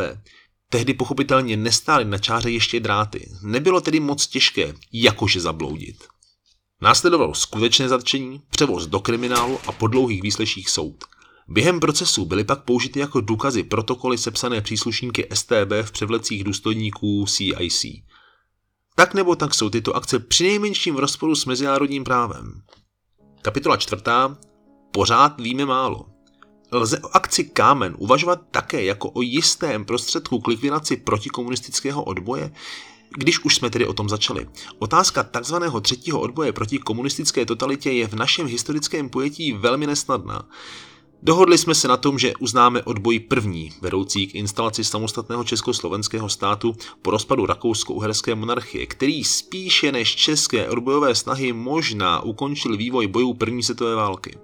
Tehdy 0.69 0.93
pochopitelně 0.93 1.57
nestály 1.57 2.05
na 2.05 2.17
čáře 2.17 2.51
ještě 2.51 2.79
dráty, 2.79 3.29
nebylo 3.43 3.81
tedy 3.81 3.99
moc 3.99 4.27
těžké 4.27 4.73
jakože 4.93 5.39
zabloudit. 5.39 6.03
Následovalo 6.81 7.33
skutečné 7.33 7.89
zatčení, 7.89 8.41
převoz 8.49 8.87
do 8.87 8.99
kriminálu 8.99 9.59
a 9.67 9.71
po 9.71 9.87
dlouhých 9.87 10.21
výsleších 10.21 10.69
soud. 10.69 11.03
Během 11.47 11.79
procesu 11.79 12.25
byly 12.25 12.43
pak 12.43 12.63
použity 12.63 12.99
jako 12.99 13.21
důkazy 13.21 13.63
protokoly 13.63 14.17
sepsané 14.17 14.61
příslušníky 14.61 15.27
STB 15.33 15.71
v 15.81 15.91
převlecích 15.91 16.43
důstojníků 16.43 17.25
CIC. 17.27 17.85
Tak 18.95 19.13
nebo 19.13 19.35
tak 19.35 19.53
jsou 19.53 19.69
tyto 19.69 19.95
akce 19.95 20.19
přinejmenším 20.19 20.95
v 20.95 20.99
rozporu 20.99 21.35
s 21.35 21.45
mezinárodním 21.45 22.03
právem. 22.03 22.61
Kapitola 23.41 23.77
čtvrtá. 23.77 24.37
Pořád 24.91 25.41
víme 25.41 25.65
málo. 25.65 26.16
Lze 26.71 26.99
o 26.99 27.15
akci 27.15 27.43
Kámen 27.43 27.95
uvažovat 27.97 28.41
také 28.51 28.83
jako 28.83 29.09
o 29.09 29.21
jistém 29.21 29.85
prostředku 29.85 30.39
k 30.39 30.47
likvidaci 30.47 30.97
protikomunistického 30.97 32.03
odboje, 32.03 32.51
když 33.17 33.45
už 33.45 33.55
jsme 33.55 33.69
tedy 33.69 33.87
o 33.87 33.93
tom 33.93 34.09
začali. 34.09 34.47
Otázka 34.79 35.23
takzvaného 35.23 35.81
třetího 35.81 36.19
odboje 36.19 36.53
proti 36.53 36.79
komunistické 36.79 37.45
totalitě 37.45 37.91
je 37.91 38.07
v 38.07 38.13
našem 38.13 38.47
historickém 38.47 39.09
pojetí 39.09 39.53
velmi 39.53 39.87
nesnadná. 39.87 40.45
Dohodli 41.23 41.57
jsme 41.57 41.75
se 41.75 41.87
na 41.87 41.97
tom, 41.97 42.19
že 42.19 42.33
uznáme 42.39 42.83
odboj 42.83 43.19
první, 43.19 43.71
vedoucí 43.81 44.27
k 44.27 44.35
instalaci 44.35 44.83
samostatného 44.83 45.43
československého 45.43 46.29
státu 46.29 46.75
po 47.01 47.11
rozpadu 47.11 47.45
rakousko-uherské 47.45 48.35
monarchie, 48.35 48.85
který 48.85 49.23
spíše 49.23 49.91
než 49.91 50.15
české 50.15 50.69
odbojové 50.69 51.15
snahy 51.15 51.53
možná 51.53 52.21
ukončil 52.21 52.77
vývoj 52.77 53.07
bojů 53.07 53.33
první 53.33 53.63
světové 53.63 53.95
války. 53.95 54.37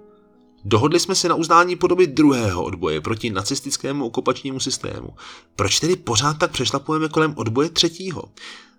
Dohodli 0.66 1.00
jsme 1.00 1.14
se 1.14 1.28
na 1.28 1.34
uznání 1.34 1.76
podoby 1.76 2.06
druhého 2.06 2.64
odboje 2.64 3.00
proti 3.00 3.30
nacistickému 3.30 4.06
okupačnímu 4.06 4.60
systému. 4.60 5.08
Proč 5.56 5.80
tedy 5.80 5.96
pořád 5.96 6.38
tak 6.38 6.50
přešlapujeme 6.50 7.08
kolem 7.08 7.34
odboje 7.36 7.68
třetího? 7.68 8.22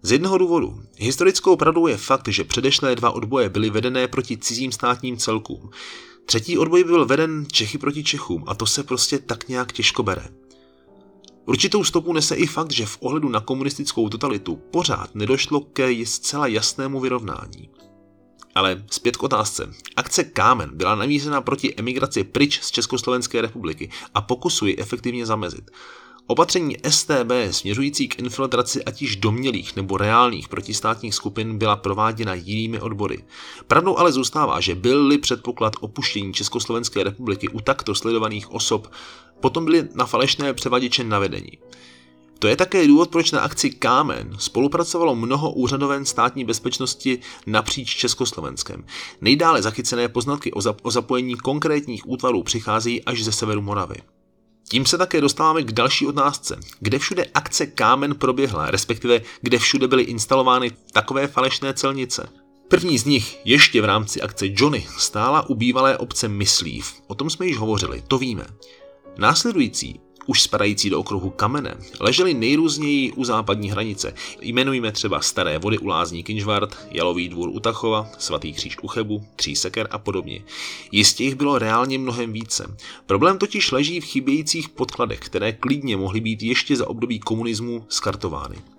Z 0.02 0.12
jednoho 0.12 0.38
důvodu. 0.38 0.82
Historickou 0.98 1.56
pravdou 1.56 1.88
je 1.88 1.98
fakt, 1.98 2.28
že 2.28 2.44
předešlé 2.44 2.96
dva 2.96 3.12
odboje 3.12 3.50
byly 3.50 3.70
vedené 3.70 4.08
proti 4.08 4.38
cizím 4.38 4.72
státním 4.72 5.18
celkům. 5.18 5.70
Třetí 6.26 6.58
odboj 6.58 6.84
byl 6.84 7.06
veden 7.06 7.46
Čechy 7.52 7.78
proti 7.78 8.04
Čechům 8.04 8.44
a 8.48 8.56
to 8.56 8.66
se 8.66 8.84
prostě 8.84 9.20
tak 9.20 9.48
nějak 9.48 9.72
těžko 9.72 10.04
bere. 10.04 10.28
Určitou 11.46 11.84
stopu 11.84 12.14
nese 12.14 12.36
i 12.36 12.46
fakt, 12.46 12.72
že 12.72 12.86
v 12.86 12.98
ohledu 13.02 13.30
na 13.30 13.40
komunistickou 13.40 14.10
totalitu 14.10 14.56
pořád 14.56 15.16
nedošlo 15.16 15.62
ke 15.62 16.06
zcela 16.06 16.48
jasnému 16.48 17.00
vyrovnání. 17.00 17.70
Ale 18.56 18.84
zpět 18.92 19.18
k 19.18 19.24
otázce. 19.24 19.74
Akce 19.96 20.24
Kámen 20.24 20.70
byla 20.74 20.96
namířena 20.96 21.42
proti 21.42 21.76
emigraci 21.78 22.24
pryč 22.24 22.62
z 22.62 22.72
Československé 22.72 23.42
republiky 23.42 23.90
a 24.14 24.22
pokusu 24.22 24.66
ji 24.66 24.78
efektivně 24.78 25.26
zamezit. 25.26 25.72
Opatření 26.28 26.78
STB 26.90 27.32
směřující 27.52 28.08
k 28.08 28.20
infiltraci 28.20 28.84
ať 28.84 29.02
již 29.02 29.16
domělých 29.16 29.76
nebo 29.76 29.98
reálných 29.98 30.48
protistátních 30.48 31.16
skupin 31.16 31.58
byla 31.58 31.76
prováděna 31.76 32.34
jinými 32.34 32.80
odbory. 32.80 33.24
Pravdou 33.68 33.98
ale 33.98 34.12
zůstává, 34.12 34.60
že 34.60 34.76
byl-li 34.76 35.18
předpoklad 35.18 35.74
opuštění 35.80 36.34
Československé 36.34 37.04
republiky 37.04 37.50
u 37.50 37.60
takto 37.60 37.96
sledovaných 37.96 38.52
osob, 38.52 38.92
potom 39.40 39.66
byly 39.66 39.88
na 39.94 40.06
falešné 40.06 40.54
převaděče 40.54 41.04
navedení. 41.04 41.52
To 42.40 42.48
je 42.48 42.56
také 42.56 42.88
důvod, 42.88 43.10
proč 43.10 43.32
na 43.32 43.40
akci 43.40 43.70
Kámen 43.70 44.36
spolupracovalo 44.40 45.16
mnoho 45.16 45.52
úřadoven 45.52 46.06
státní 46.06 46.46
bezpečnosti 46.46 47.20
napříč 47.46 47.96
Československem. 47.96 48.86
Nejdále 49.22 49.62
zachycené 49.62 50.08
poznatky 50.08 50.52
o, 50.52 50.60
zap- 50.60 50.80
o 50.82 50.92
zapojení 50.92 51.36
konkrétních 51.36 52.10
útvarů 52.10 52.44
přicházejí 52.44 53.04
až 53.04 53.24
ze 53.24 53.32
severu 53.32 53.62
Moravy. 53.62 53.96
Tím 54.70 54.86
se 54.86 54.98
také 54.98 55.22
dostáváme 55.22 55.64
k 55.64 55.72
další 55.72 56.08
otázce. 56.08 56.60
Kde 56.80 57.00
všude 57.00 57.26
akce 57.34 57.66
Kámen 57.66 58.16
proběhla, 58.16 58.72
respektive 58.72 59.22
kde 59.42 59.60
všude 59.60 59.88
byly 59.88 60.04
instalovány 60.04 60.72
takové 60.92 61.28
falešné 61.28 61.74
celnice? 61.74 62.30
První 62.68 62.98
z 62.98 63.06
nich, 63.06 63.40
ještě 63.46 63.82
v 63.82 63.86
rámci 63.86 64.22
akce 64.22 64.46
Johnny, 64.50 64.88
stála 64.98 65.50
u 65.50 65.56
bývalé 65.56 65.98
obce 65.98 66.28
Myslív. 66.28 66.94
O 67.08 67.16
tom 67.16 67.30
jsme 67.30 67.46
již 67.46 67.58
hovořili, 67.58 68.04
to 68.08 68.18
víme. 68.18 68.46
Následující 69.18 70.00
už 70.26 70.42
spadající 70.42 70.90
do 70.90 71.00
okruhu 71.00 71.30
kamene, 71.30 71.78
ležely 72.00 72.34
nejrůzněji 72.34 73.12
u 73.12 73.24
západní 73.24 73.72
hranice. 73.72 74.14
Jmenujeme 74.42 74.92
třeba 74.92 75.22
Staré 75.22 75.58
vody 75.58 75.78
u 75.78 75.88
Lázní 75.88 76.24
Kinžvart, 76.24 76.78
Jalový 76.92 77.30
dvůr 77.30 77.50
u 77.50 77.60
Tachova, 77.60 78.10
Svatý 78.18 78.54
kříž 78.54 78.78
u 78.82 78.88
Chebu, 78.88 79.24
Tříseker 79.36 79.88
a 79.92 79.98
podobně. 79.98 80.42
Jistě 80.92 81.24
jich 81.24 81.36
bylo 81.36 81.60
reálně 81.60 82.00
mnohem 82.00 82.34
více. 82.34 82.76
Problém 83.06 83.38
totiž 83.38 83.72
leží 83.72 84.00
v 84.00 84.06
chybějících 84.06 84.70
podkladech, 84.70 85.20
které 85.20 85.54
klidně 85.54 85.98
mohly 85.98 86.20
být 86.20 86.44
ještě 86.44 86.76
za 86.76 86.88
období 86.88 87.20
komunismu 87.20 87.86
skartovány. 87.90 88.75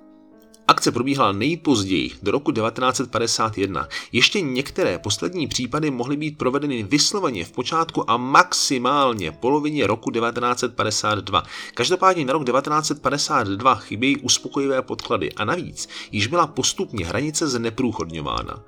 Akce 0.69 0.93
probíhala 0.93 1.33
nejpozději 1.33 2.11
do 2.23 2.31
roku 2.31 2.53
1951. 2.53 3.89
Ještě 4.13 4.41
některé 4.41 4.99
poslední 4.99 5.47
případy 5.47 5.91
mohly 5.91 6.17
být 6.17 6.39
provedeny 6.39 6.83
vysloveně 6.83 7.45
v 7.45 7.53
počátku 7.53 8.11
a 8.11 8.17
maximálně 8.17 9.33
polovině 9.33 9.87
roku 9.87 10.11
1952. 10.11 11.43
Každopádně 11.75 12.25
na 12.25 12.33
rok 12.33 12.45
1952 12.45 13.75
chybějí 13.75 14.17
uspokojivé 14.17 14.83
podklady 14.83 15.33
a 15.33 15.45
navíc 15.45 15.89
již 16.13 16.27
byla 16.27 16.47
postupně 16.47 17.07
hranice 17.07 17.49
zneprůchodňována. 17.49 18.63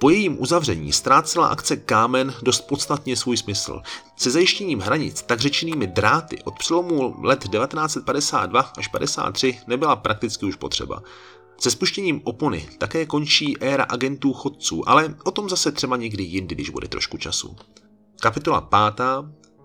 Po 0.00 0.10
jejím 0.10 0.42
uzavření 0.42 0.92
ztrácela 0.92 1.46
akce 1.46 1.76
Kámen 1.76 2.34
dost 2.42 2.60
podstatně 2.60 3.16
svůj 3.16 3.36
smysl. 3.36 3.80
Se 4.16 4.30
zajištěním 4.30 4.80
hranic 4.80 5.22
tak 5.22 5.40
řečenými 5.40 5.86
dráty 5.86 6.42
od 6.44 6.58
přelomu 6.58 7.14
let 7.22 7.38
1952 7.38 8.60
až 8.60 8.88
53 8.88 9.60
nebyla 9.66 9.96
prakticky 9.96 10.46
už 10.46 10.56
potřeba. 10.56 11.02
Se 11.60 11.70
spuštěním 11.70 12.20
opony 12.24 12.68
také 12.78 13.06
končí 13.06 13.58
éra 13.60 13.84
agentů 13.84 14.32
chodců, 14.32 14.88
ale 14.88 15.14
o 15.24 15.30
tom 15.30 15.48
zase 15.48 15.72
třeba 15.72 15.96
někdy 15.96 16.22
jindy, 16.22 16.54
když 16.54 16.70
bude 16.70 16.88
trošku 16.88 17.16
času. 17.16 17.56
Kapitola 18.20 18.60
5. 18.60 19.06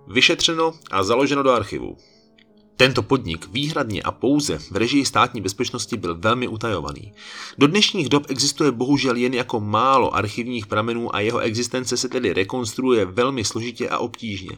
Vyšetřeno 0.07 0.73
a 0.91 1.03
založeno 1.03 1.43
do 1.43 1.51
archivu. 1.51 1.97
Tento 2.77 3.03
podnik 3.03 3.47
výhradně 3.51 4.01
a 4.01 4.11
pouze 4.11 4.57
v 4.57 4.71
režii 4.71 5.05
státní 5.05 5.41
bezpečnosti 5.41 5.97
byl 5.97 6.15
velmi 6.15 6.47
utajovaný. 6.47 7.13
Do 7.57 7.67
dnešních 7.67 8.09
dob 8.09 8.25
existuje 8.29 8.71
bohužel 8.71 9.15
jen 9.15 9.33
jako 9.33 9.59
málo 9.59 10.15
archivních 10.15 10.67
pramenů 10.67 11.15
a 11.15 11.19
jeho 11.19 11.39
existence 11.39 11.97
se 11.97 12.09
tedy 12.09 12.33
rekonstruuje 12.33 13.05
velmi 13.05 13.43
složitě 13.43 13.89
a 13.89 13.97
obtížně. 13.97 14.57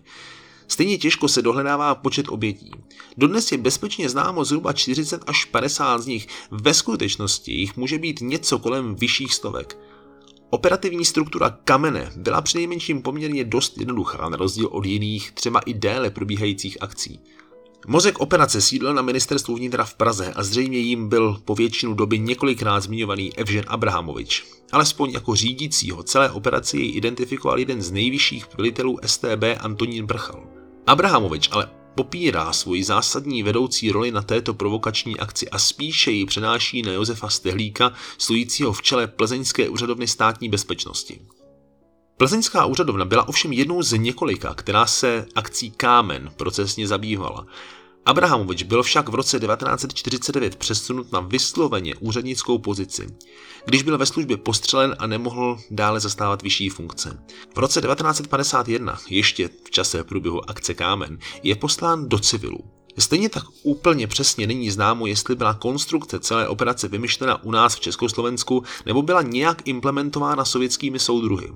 Stejně 0.67 0.97
těžko 0.97 1.27
se 1.27 1.41
dohledává 1.41 1.95
počet 1.95 2.25
obětí. 2.29 2.71
Dodnes 3.17 3.51
je 3.51 3.57
bezpečně 3.57 4.09
známo 4.09 4.45
zhruba 4.45 4.73
40 4.73 5.23
až 5.27 5.45
50 5.45 6.01
z 6.01 6.07
nich, 6.07 6.27
ve 6.51 6.73
skutečnosti 6.73 7.51
jich 7.51 7.77
může 7.77 7.97
být 7.97 8.21
něco 8.21 8.59
kolem 8.59 8.95
vyšších 8.95 9.33
stovek. 9.33 9.77
Operativní 10.49 11.05
struktura 11.05 11.49
kamene 11.63 12.11
byla 12.15 12.41
přinejmenším 12.41 13.01
poměrně 13.01 13.43
dost 13.43 13.77
jednoduchá 13.77 14.29
na 14.29 14.37
rozdíl 14.37 14.67
od 14.71 14.85
jiných, 14.85 15.31
třeba 15.31 15.59
i 15.59 15.73
déle 15.73 16.09
probíhajících 16.09 16.77
akcí. 16.81 17.19
Mozek 17.87 18.19
operace 18.19 18.61
sídlil 18.61 18.93
na 18.93 19.01
ministerstvu 19.01 19.55
vnitra 19.55 19.85
v 19.85 19.93
Praze 19.93 20.33
a 20.35 20.43
zřejmě 20.43 20.77
jim 20.77 21.09
byl 21.09 21.41
po 21.45 21.55
většinu 21.55 21.93
doby 21.93 22.19
několikrát 22.19 22.79
zmiňovaný 22.79 23.37
Evžen 23.37 23.63
Abrahamovič. 23.67 24.43
Alespoň 24.71 25.11
jako 25.11 25.35
řídícího 25.35 26.03
celé 26.03 26.31
operaci 26.31 26.77
jej 26.77 26.97
identifikoval 26.97 27.59
jeden 27.59 27.81
z 27.81 27.91
nejvyšších 27.91 28.45
velitelů 28.57 28.99
STB 29.05 29.43
Antonín 29.59 30.05
Brchal. 30.05 30.43
Abrahamovič 30.87 31.49
ale 31.51 31.69
popírá 31.95 32.53
svoji 32.53 32.83
zásadní 32.83 33.43
vedoucí 33.43 33.91
roli 33.91 34.11
na 34.11 34.21
této 34.21 34.53
provokační 34.53 35.19
akci 35.19 35.49
a 35.49 35.59
spíše 35.59 36.11
ji 36.11 36.25
přenáší 36.25 36.81
na 36.81 36.91
Josefa 36.91 37.29
Stehlíka, 37.29 37.93
stojícího 38.17 38.73
v 38.73 38.81
čele 38.81 39.07
plzeňské 39.07 39.69
úřadovny 39.69 40.07
státní 40.07 40.49
bezpečnosti. 40.49 41.19
Plzeňská 42.17 42.65
úřadovna 42.65 43.05
byla 43.05 43.27
ovšem 43.27 43.53
jednou 43.53 43.83
z 43.83 43.97
několika, 43.97 44.53
která 44.53 44.85
se 44.85 45.25
akcí 45.35 45.71
Kámen 45.71 46.31
procesně 46.37 46.87
zabývala. 46.87 47.45
Abrahamovič 48.05 48.63
byl 48.63 48.83
však 48.83 49.09
v 49.09 49.15
roce 49.15 49.39
1949 49.39 50.55
přesunut 50.55 51.11
na 51.11 51.19
vysloveně 51.19 51.95
úřednickou 51.95 52.57
pozici, 52.57 53.07
když 53.65 53.83
byl 53.83 53.97
ve 53.97 54.05
službě 54.05 54.37
postřelen 54.37 54.95
a 54.99 55.07
nemohl 55.07 55.57
dále 55.71 55.99
zastávat 55.99 56.41
vyšší 56.41 56.69
funkce. 56.69 57.19
V 57.55 57.59
roce 57.59 57.81
1951, 57.81 58.97
ještě 59.09 59.49
v 59.65 59.71
čase 59.71 60.03
průběhu 60.03 60.49
akce 60.49 60.73
Kámen, 60.73 61.17
je 61.43 61.55
poslán 61.55 62.09
do 62.09 62.19
civilu. 62.19 62.59
Stejně 62.97 63.29
tak 63.29 63.43
úplně 63.63 64.07
přesně 64.07 64.47
není 64.47 64.71
známo, 64.71 65.07
jestli 65.07 65.35
byla 65.35 65.53
konstrukce 65.53 66.19
celé 66.19 66.47
operace 66.47 66.87
vymyšlena 66.87 67.43
u 67.43 67.51
nás 67.51 67.75
v 67.75 67.79
Československu 67.79 68.63
nebo 68.85 69.01
byla 69.01 69.21
nějak 69.21 69.67
implementována 69.67 70.45
sovětskými 70.45 70.99
soudruhy. 70.99 71.51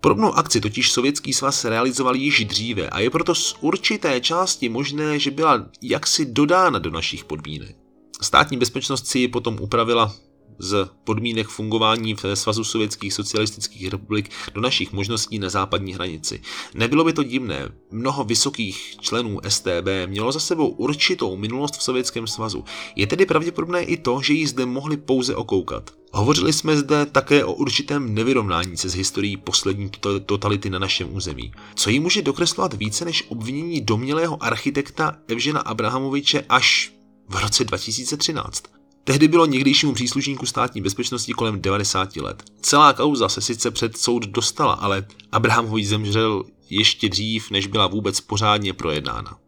Podobnou 0.00 0.32
akci 0.32 0.60
totiž 0.60 0.92
Sovětský 0.92 1.32
svaz 1.32 1.64
realizoval 1.64 2.16
již 2.16 2.44
dříve 2.44 2.88
a 2.88 3.00
je 3.00 3.10
proto 3.10 3.34
z 3.34 3.54
určité 3.60 4.20
části 4.20 4.68
možné, 4.68 5.18
že 5.18 5.30
byla 5.30 5.66
jaksi 5.82 6.26
dodána 6.26 6.78
do 6.78 6.90
našich 6.90 7.24
podmínek. 7.24 7.76
Státní 8.22 8.58
bezpečnost 8.58 9.06
si 9.06 9.18
ji 9.18 9.28
potom 9.28 9.58
upravila 9.60 10.14
z 10.58 10.88
podmínek 11.04 11.48
fungování 11.48 12.14
v 12.14 12.24
Svazu 12.34 12.64
sovětských 12.64 13.14
socialistických 13.14 13.88
republik 13.88 14.30
do 14.54 14.60
našich 14.60 14.92
možností 14.92 15.38
na 15.38 15.48
západní 15.48 15.94
hranici. 15.94 16.42
Nebylo 16.74 17.04
by 17.04 17.12
to 17.12 17.22
divné, 17.22 17.68
mnoho 17.90 18.24
vysokých 18.24 18.96
členů 19.00 19.40
STB 19.48 19.88
mělo 20.06 20.32
za 20.32 20.40
sebou 20.40 20.68
určitou 20.68 21.36
minulost 21.36 21.76
v 21.76 21.82
Sovětském 21.82 22.26
svazu. 22.26 22.64
Je 22.96 23.06
tedy 23.06 23.26
pravděpodobné 23.26 23.82
i 23.82 23.96
to, 23.96 24.20
že 24.22 24.32
ji 24.32 24.46
zde 24.46 24.66
mohli 24.66 24.96
pouze 24.96 25.36
okoukat. 25.36 25.97
Hovořili 26.12 26.52
jsme 26.52 26.76
zde 26.76 27.06
také 27.06 27.44
o 27.44 27.52
určitém 27.52 28.14
nevyrovnání 28.14 28.76
se 28.76 28.88
s 28.88 28.94
historií 28.94 29.36
poslední 29.36 29.90
totality 30.26 30.70
na 30.70 30.78
našem 30.78 31.16
území. 31.16 31.52
Co 31.74 31.90
ji 31.90 32.00
může 32.00 32.22
dokreslovat 32.22 32.74
více 32.74 33.04
než 33.04 33.24
obvinění 33.28 33.80
domělého 33.80 34.42
architekta 34.42 35.16
Evžena 35.28 35.60
Abrahamoviče 35.60 36.44
až 36.48 36.92
v 37.28 37.36
roce 37.42 37.64
2013? 37.64 38.64
Tehdy 39.04 39.28
bylo 39.28 39.46
někdejšímu 39.46 39.94
příslušníku 39.94 40.46
státní 40.46 40.80
bezpečnosti 40.80 41.32
kolem 41.32 41.60
90 41.62 42.16
let. 42.16 42.42
Celá 42.60 42.92
kauza 42.92 43.28
se 43.28 43.40
sice 43.40 43.70
před 43.70 43.96
soud 43.96 44.26
dostala, 44.26 44.72
ale 44.72 45.06
Abrahamovič 45.32 45.86
zemřel 45.86 46.44
ještě 46.70 47.08
dřív, 47.08 47.50
než 47.50 47.66
byla 47.66 47.86
vůbec 47.86 48.20
pořádně 48.20 48.72
projednána. 48.72 49.38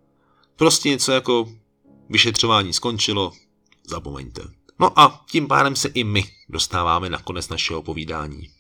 Prostě 0.56 0.88
něco 0.88 1.12
jako 1.12 1.48
vyšetřování 2.08 2.72
skončilo, 2.72 3.32
zapomeňte. 3.88 4.42
No 4.80 5.00
a 5.00 5.24
tím 5.30 5.48
pádem 5.48 5.76
se 5.76 5.88
i 5.88 6.04
my 6.04 6.24
dostáváme 6.48 7.10
na 7.10 7.18
konec 7.18 7.48
našeho 7.48 7.82
povídání. 7.82 8.50